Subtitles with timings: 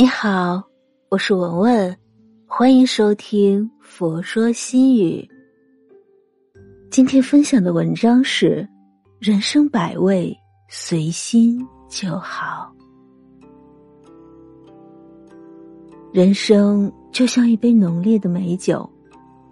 [0.00, 0.62] 你好，
[1.08, 1.98] 我是文文，
[2.46, 5.28] 欢迎收听《佛说心语》。
[6.88, 8.64] 今天分享的文章是：
[9.18, 10.32] 人生百味，
[10.68, 12.72] 随心就好。
[16.12, 18.88] 人生就像一杯浓烈的美酒，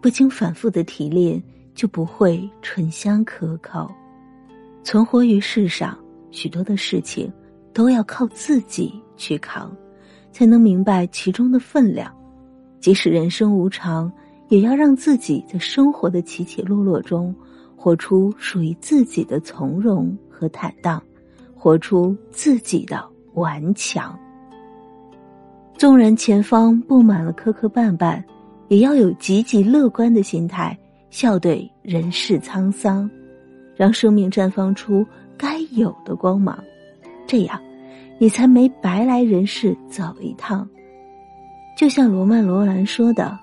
[0.01, 1.43] 不经反复的提炼，
[1.75, 3.93] 就不会醇香可口。
[4.85, 5.99] 存活于世上，
[6.31, 7.33] 许多的事情
[7.75, 9.77] 都要靠自己去扛。
[10.37, 12.15] 才能明白其中的分量，
[12.79, 14.13] 即使人生无常，
[14.49, 17.35] 也要让自己在生活的起起落落中，
[17.75, 21.03] 活出属于自己的从容和坦荡，
[21.55, 24.15] 活出自己的顽强。
[25.79, 28.23] 纵然前方布满了磕磕绊绊，
[28.69, 33.11] 也要有积极乐观的心态，笑对人世沧桑，
[33.75, 35.03] 让生命绽放出
[35.39, 36.63] 该有的光芒。
[37.27, 37.59] 这样。
[38.19, 40.69] 你才没白来人世走一趟。
[41.77, 43.39] 就像罗曼·罗兰说的：“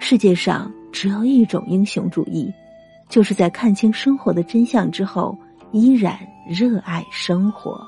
[0.00, 2.50] 世界上只有一种英雄主义，
[3.10, 5.36] 就是在看清生活的真相之后，
[5.72, 7.86] 依然热爱生活。”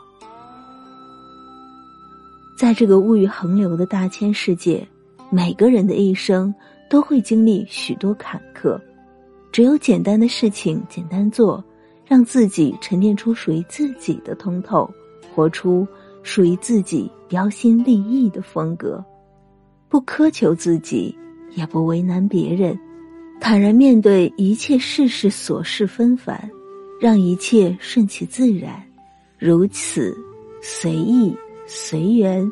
[2.58, 4.86] 在这个物欲横流的大千世界，
[5.30, 6.54] 每个人的一生
[6.90, 8.78] 都会经历许多坎坷。
[9.52, 11.64] 只有简单的事情简单做，
[12.04, 14.90] 让自己沉淀出属于自己的通透，
[15.34, 15.86] 活出。
[16.26, 19.02] 属于自己标新立异的风格，
[19.88, 21.16] 不苛求自己，
[21.54, 22.76] 也不为难别人，
[23.40, 26.50] 坦然面对一切世事琐事纷繁，
[27.00, 28.82] 让一切顺其自然，
[29.38, 30.18] 如此
[30.60, 31.32] 随意
[31.64, 32.50] 随缘，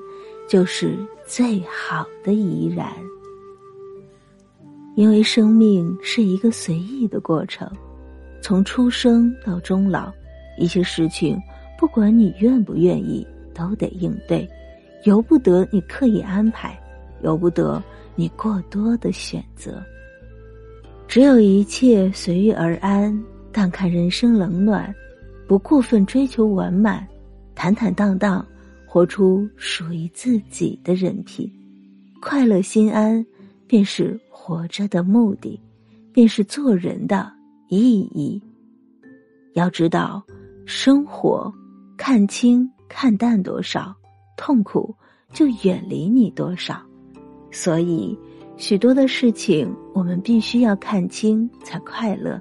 [0.49, 2.93] 就是最好的怡然。
[4.95, 7.69] 因为生命是一个随意的过程，
[8.41, 10.13] 从出生到终老，
[10.61, 11.37] 一些事情，
[11.77, 13.27] 不管你愿不愿意。
[13.55, 14.49] 都得应对，
[15.05, 16.79] 由不得你刻意安排，
[17.23, 17.83] 由不得
[18.15, 19.83] 你过多的选择。
[21.07, 23.23] 只有一切随遇而安，
[23.53, 24.93] 淡看人生冷暖，
[25.47, 27.07] 不过分追求完满，
[27.55, 28.45] 坦坦荡荡，
[28.87, 31.51] 活出属于自己的人品，
[32.21, 33.25] 快乐心安，
[33.67, 35.61] 便是活着的目的，
[36.13, 37.31] 便是做人的
[37.69, 38.43] 意义。
[39.53, 40.25] 要知道，
[40.67, 41.53] 生活
[41.97, 42.69] 看清。
[42.97, 43.93] 看淡多少，
[44.37, 44.95] 痛苦
[45.33, 46.81] 就远离你多少。
[47.51, 48.17] 所以，
[48.57, 52.41] 许多的事情我们必须要看清才快乐，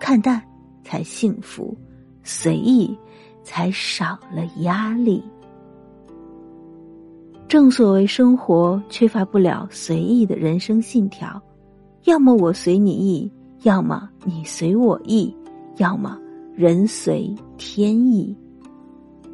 [0.00, 0.42] 看淡
[0.82, 1.78] 才幸福，
[2.24, 2.98] 随意
[3.44, 5.22] 才少了压力。
[7.46, 11.40] 正所谓，生活缺乏不了随意的人生信条：
[12.06, 13.32] 要么我随你意，
[13.62, 15.32] 要么你随我意，
[15.76, 16.18] 要么
[16.56, 18.36] 人随天意。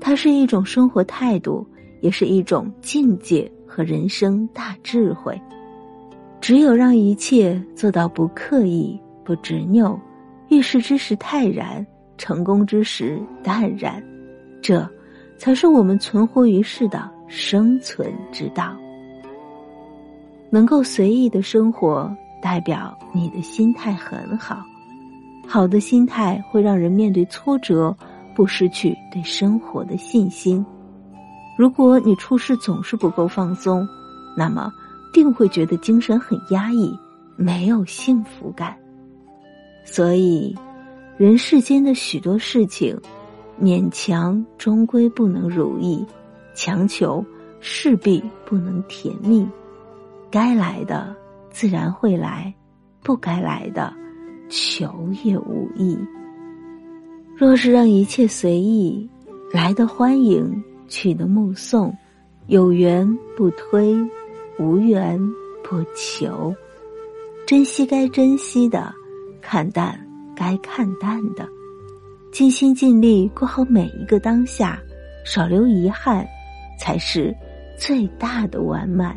[0.00, 1.66] 它是一种生活态度，
[2.00, 5.40] 也是一种境界和人生大智慧。
[6.40, 9.98] 只有让一切做到不刻意、不执拗，
[10.48, 11.84] 遇事之时泰然，
[12.16, 14.02] 成功之时淡然，
[14.62, 14.88] 这
[15.36, 18.76] 才是我们存活于世的生存之道。
[20.48, 22.10] 能够随意的生活，
[22.40, 24.62] 代表你的心态很好。
[25.46, 27.94] 好的心态会让人面对挫折。
[28.38, 30.64] 不失去对生活的信心。
[31.56, 33.84] 如果你处事总是不够放松，
[34.36, 34.72] 那么
[35.12, 36.96] 定会觉得精神很压抑，
[37.34, 38.76] 没有幸福感。
[39.84, 40.56] 所以，
[41.16, 42.96] 人世间的许多事情，
[43.60, 46.06] 勉强终归不能如意，
[46.54, 47.24] 强求
[47.58, 49.44] 势必不能甜蜜。
[50.30, 51.12] 该来的
[51.50, 52.54] 自然会来，
[53.02, 53.92] 不该来的，
[54.48, 55.98] 求也无益。
[57.38, 59.08] 若是让一切随意，
[59.52, 61.96] 来的欢迎，去的目送，
[62.48, 63.96] 有缘不推，
[64.58, 65.16] 无缘
[65.62, 66.52] 不求，
[67.46, 68.92] 珍惜该珍惜的，
[69.40, 69.96] 看淡
[70.34, 71.48] 该看淡的，
[72.32, 74.76] 尽心尽力过好每一个当下，
[75.24, 76.26] 少留遗憾，
[76.76, 77.32] 才是
[77.78, 79.16] 最大的完满，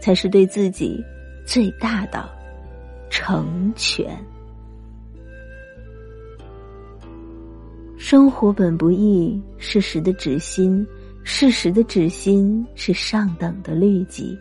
[0.00, 1.00] 才是对自己
[1.46, 2.28] 最大的
[3.08, 4.18] 成全。
[8.04, 10.84] 生活本不易，适时的止心，
[11.22, 14.36] 适时的止心是上等的律己。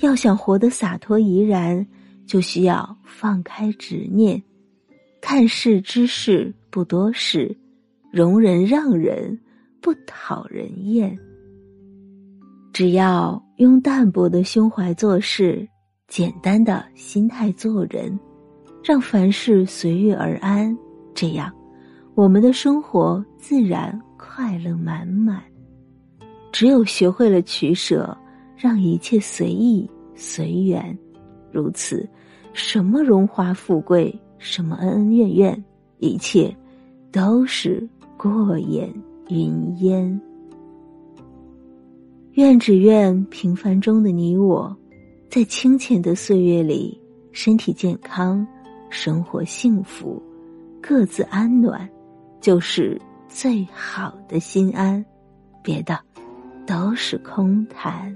[0.00, 1.84] 要想活得洒脱怡然，
[2.26, 4.40] 就需要放开执念，
[5.22, 7.56] 看事之事不多事，
[8.12, 9.40] 容人让人
[9.80, 11.18] 不讨人厌。
[12.74, 15.66] 只要用淡泊的胸怀做事，
[16.08, 18.20] 简单的心态做人，
[18.84, 20.76] 让凡事随遇而安，
[21.14, 21.50] 这样。
[22.14, 25.42] 我们的生活自然快乐满满。
[26.52, 28.16] 只有学会了取舍，
[28.56, 30.96] 让一切随意随缘。
[31.50, 32.06] 如此，
[32.52, 35.64] 什么荣华富贵，什么恩恩怨怨，
[35.98, 36.54] 一切
[37.10, 37.88] 都是
[38.18, 38.92] 过眼
[39.28, 40.20] 云烟。
[42.32, 44.74] 愿只愿平凡中的你我，
[45.30, 47.00] 在清浅的岁月里，
[47.32, 48.46] 身体健康，
[48.90, 50.22] 生活幸福，
[50.80, 51.88] 各自安暖，
[52.42, 55.02] 就是最好的心安。
[55.62, 55.96] 别的，
[56.66, 58.12] 都是空谈。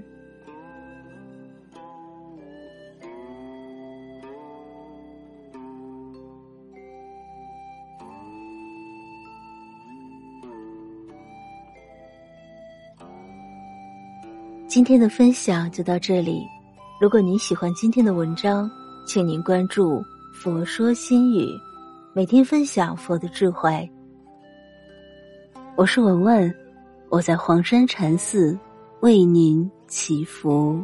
[14.67, 16.45] 今天的分享就到这里。
[16.99, 18.69] 如果您喜欢今天的文章，
[19.07, 20.03] 请您关注
[20.35, 21.47] “佛说心语”，
[22.13, 23.89] 每天分享佛的智慧。
[25.77, 26.55] 我是文文，
[27.09, 28.57] 我在黄山禅寺
[29.01, 30.83] 为您祈福。